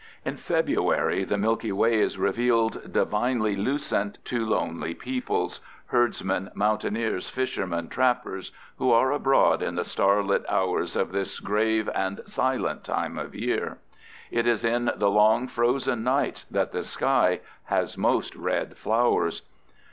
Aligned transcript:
In 0.25 0.35
February 0.35 1.23
the 1.25 1.37
Milky 1.37 1.71
Way 1.71 1.99
is 1.99 2.17
revealed 2.17 2.91
divinely 2.91 3.55
lucent 3.55 4.17
to 4.25 4.43
lonely 4.47 4.95
peoples—herdsmen, 4.95 6.49
mountaineers, 6.55 7.29
fishermen, 7.29 7.87
trappers—who 7.87 8.89
are 8.91 9.11
abroad 9.11 9.61
in 9.61 9.75
the 9.75 9.83
starlight 9.85 10.41
hours 10.49 10.95
of 10.95 11.11
this 11.11 11.39
grave 11.39 11.87
and 11.93 12.21
silent 12.25 12.83
time 12.83 13.19
of 13.19 13.35
year. 13.35 13.77
It 14.31 14.47
is 14.47 14.65
in 14.65 14.89
the 14.95 15.11
long, 15.11 15.47
frozen 15.47 16.03
nights 16.03 16.45
that 16.45 16.71
the 16.71 16.83
sky 16.83 17.41
has 17.65 17.95
most 17.95 18.35
red 18.35 18.77
flowers. 18.77 19.43